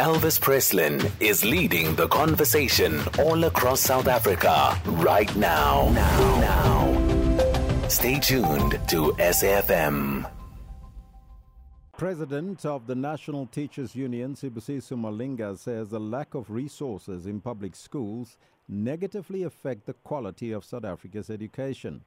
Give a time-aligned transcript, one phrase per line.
[0.00, 5.90] Elvis Presslin is leading the conversation all across South Africa right now.
[5.92, 6.40] Now.
[6.40, 7.88] now.
[7.88, 10.30] Stay tuned to SAFM.
[11.96, 17.74] President of the National Teachers Union, Sibusiso Malinga, says the lack of resources in public
[17.74, 18.38] schools
[18.68, 22.04] negatively affect the quality of South Africa's education.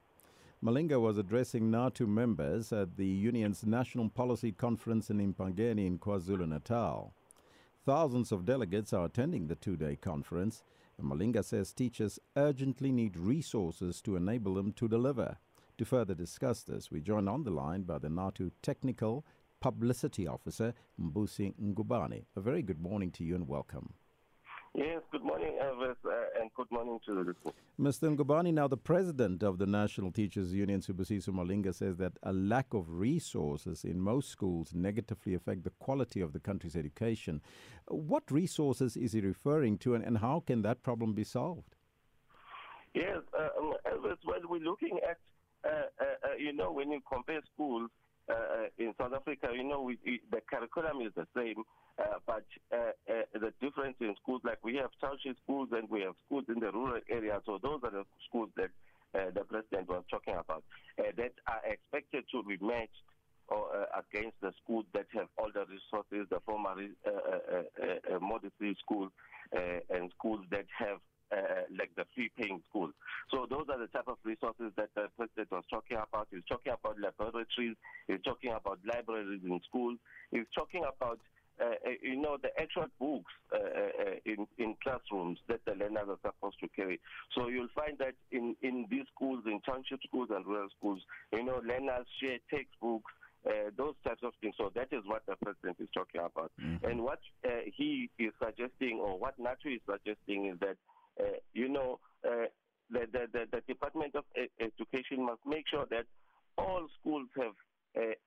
[0.64, 7.12] Malinga was addressing NATU members at the union's National Policy Conference in Empangeni in KwaZulu-Natal.
[7.84, 10.62] Thousands of delegates are attending the two day conference,
[10.98, 15.38] and Malinga says teachers urgently need resources to enable them to deliver.
[15.78, 19.26] To further discuss this, we join on the line by the NATU Technical
[19.60, 22.24] Publicity Officer, Mbusi Ngubane.
[22.36, 23.94] A very good morning to you and welcome.
[24.74, 27.54] Yes, good morning, Elvis, uh, and good morning to the listeners.
[27.78, 28.16] Mr.
[28.16, 32.72] Ngubane, now the president of the National Teachers Union, Sibusiso Malinga, says that a lack
[32.72, 37.42] of resources in most schools negatively affect the quality of the country's education.
[37.88, 41.76] What resources is he referring to, and, and how can that problem be solved?
[42.94, 45.18] Yes, uh, um, Elvis, well, we're looking at,
[45.66, 45.68] uh,
[46.00, 47.90] uh, uh you know, when you compare schools
[48.30, 51.62] uh, in South Africa, you know, we, we, the curriculum is the same
[52.02, 56.00] uh, but uh, uh, the difference in schools, like we have township schools and we
[56.00, 58.70] have schools in the rural areas, so those are the schools that
[59.14, 60.64] uh, the president was talking about,
[60.98, 62.90] uh, that are expected to be matched
[63.48, 66.74] or against the schools that have all the resources, the former
[67.06, 69.10] uh, Model C schools
[69.52, 70.98] and schools that have
[71.78, 72.92] like the fee-paying schools.
[73.30, 76.28] So those are the type of resources that the president was talking about.
[76.30, 77.76] He's talking about laboratories.
[78.06, 79.98] He's talking about libraries in schools.
[80.30, 81.18] He's talking about
[82.02, 86.58] you know, the actual books uh, uh, in, in classrooms that the learners are supposed
[86.60, 87.00] to carry.
[87.36, 91.00] So you'll find that in, in these schools, in township schools and rural schools,
[91.32, 93.12] you know, learners share textbooks,
[93.46, 94.54] uh, those types of things.
[94.58, 96.52] So that is what the president is talking about.
[96.60, 96.86] Mm-hmm.
[96.86, 100.76] And what uh, he is suggesting, or what NATU is suggesting, is that,
[101.52, 104.24] you know, the, the, the, the, Department of
[104.60, 106.04] Education must make sure that
[106.58, 107.54] all schools have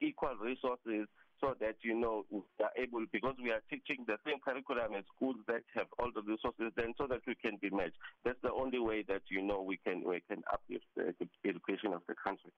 [0.02, 1.08] equal resources
[1.41, 5.03] so that you know we are able because we are teaching the same curriculum in
[5.16, 7.97] schools that have all the resources then so that we can be matched.
[8.23, 11.13] That's the only way that you know we can we can uplift the
[11.47, 12.51] education of the country.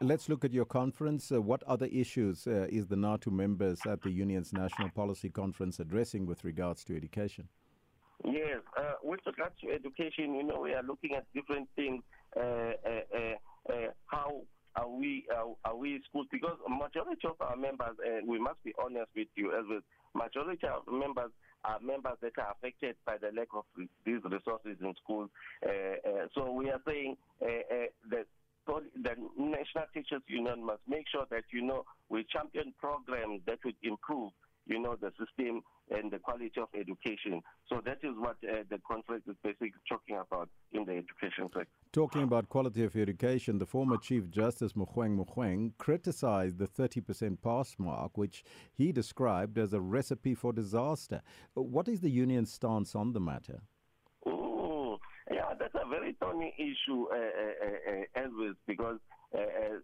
[0.00, 1.32] Let's look at your conference.
[1.32, 5.80] Uh, what other issues uh, is the NATU members at the union's national policy conference
[5.80, 7.48] addressing with regards to education?
[8.24, 12.02] Yes, uh, with regards to education, you know, we are looking at different things.
[12.36, 14.42] Uh, uh, uh how
[14.76, 16.26] are we are, are we schools?
[16.30, 19.82] Because majority of our members, and we must be honest with you, as with
[20.14, 21.30] majority of members
[21.64, 25.28] are members that are affected by the lack of these resources in schools.
[25.64, 28.26] Uh, uh, so we are saying uh, uh that
[29.02, 33.74] the National Teachers Union must make sure that you know we champion programs that would
[33.82, 34.30] improve
[34.70, 37.42] you know, the system and the quality of education.
[37.68, 41.66] So that is what uh, the conference is basically talking about in the education sector.
[41.92, 47.74] Talking about quality of education, the former Chief Justice Mogoeng Mogoeng criticized the 30% pass
[47.78, 51.20] mark, which he described as a recipe for disaster.
[51.54, 53.60] What is the union's stance on the matter?
[54.24, 54.98] Oh,
[55.32, 59.00] yeah, that's a very thorny issue, uh, uh, uh Elvis, because
[59.34, 59.42] uh, uh,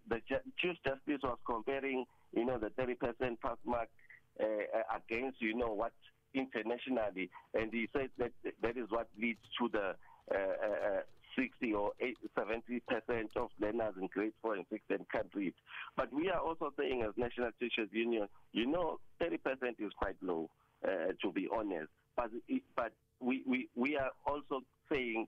[0.08, 2.96] the Chief Justice was comparing, you know, the 30%
[3.40, 4.05] pass mark uh,
[4.38, 5.92] against, you know, what
[6.34, 8.32] internationally, and he said that
[8.62, 9.94] that is what leads to the
[10.30, 11.00] uh, uh,
[11.38, 11.92] 60 or
[12.36, 15.54] 70 percent of learners in grade four and six can't read.
[15.96, 20.16] But we are also saying, as National Teachers Union, you know, 30 percent is quite
[20.22, 20.50] low,
[20.84, 21.88] uh, to be honest.
[22.16, 22.30] But
[22.74, 25.26] but we, we we are also saying,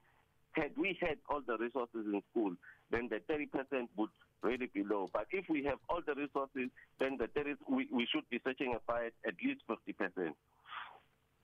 [0.52, 2.54] had we had all the resources in school,
[2.90, 4.10] then the 30 percent would
[4.42, 5.10] really below.
[5.12, 8.74] But if we have all the resources, then the terrorists, we, we should be searching
[8.76, 10.32] a fight at least 50%.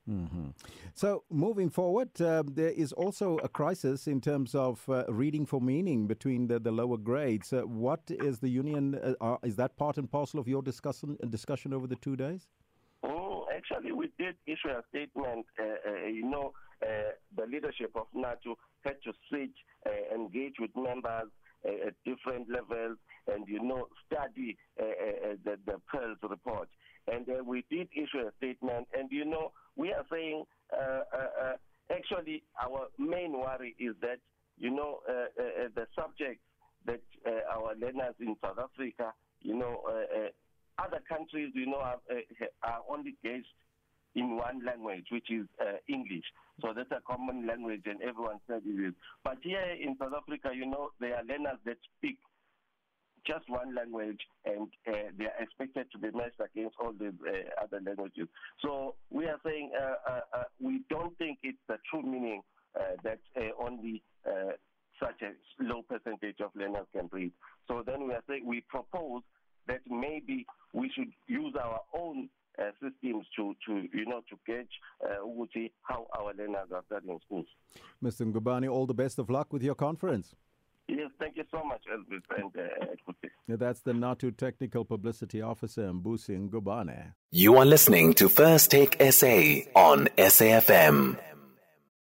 [0.09, 0.49] Mm-hmm.
[0.93, 5.59] So, moving forward, uh, there is also a crisis in terms of uh, reading for
[5.59, 7.51] meaning between the, the lower grades.
[7.51, 9.15] Uh, what is the union?
[9.19, 12.47] Uh, is that part and parcel of your discussion discussion over the two days?
[13.01, 15.47] Oh, actually, we did issue a statement.
[15.59, 18.53] Uh, uh, you know, the leadership of NATU
[18.83, 19.49] had to sit,
[20.13, 21.31] engage with members,
[21.65, 22.97] at different levels
[23.27, 26.69] and, you know, study uh, uh, uh, the, the PIRLS report.
[27.07, 31.53] And we did issue a statement, and, you know, we are saying uh, uh, uh,
[31.91, 34.17] actually our main worry is that,
[34.57, 36.41] you know, the subjects
[36.85, 37.01] that
[37.51, 39.83] our learners in South Africa, you know,
[40.77, 41.99] other countries, you know, are,
[42.63, 43.47] are only gauged
[44.15, 46.25] in one language, which is uh, English.
[46.61, 48.95] So that's a common language, and everyone studies it.
[49.23, 52.17] But here in South Africa, you know, there are learners that speak
[53.27, 57.63] just one language and uh, they are expected to be matched against all the uh,
[57.63, 58.27] other languages.
[58.61, 62.43] So we are saying uh, uh, uh we don't think it's the true meaning
[62.79, 63.19] uh, that
[63.59, 64.03] only
[64.99, 67.31] such a low percentage of learners can read.
[67.67, 69.23] So then we are saying we propose
[69.67, 73.25] that maybe we should use our own uh, systems
[73.65, 74.67] to, to, you know, to gauge
[75.03, 75.15] uh,
[75.83, 77.47] how our learners are studying schools.
[78.03, 78.31] Mr.
[78.31, 80.35] Ngubane, all the best of luck with your conference.
[80.87, 82.21] Yes, thank you so much, Elvis.
[82.37, 87.13] And uh, that's the NATU Technical Publicity Officer, Mbusi Ngubane.
[87.31, 91.34] You are listening to First Take SA on SAFM.